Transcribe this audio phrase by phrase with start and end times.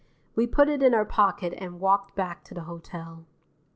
[0.33, 3.27] We put it in our pocket and walked back to the hotel.